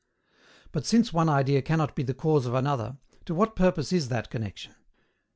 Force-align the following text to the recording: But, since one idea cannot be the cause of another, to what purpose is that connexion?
But, 0.71 0.87
since 0.87 1.13
one 1.13 1.29
idea 1.29 1.61
cannot 1.61 1.95
be 1.95 2.01
the 2.01 2.15
cause 2.15 2.47
of 2.47 2.55
another, 2.55 2.97
to 3.25 3.35
what 3.35 3.55
purpose 3.55 3.93
is 3.93 4.07
that 4.09 4.31
connexion? 4.31 4.73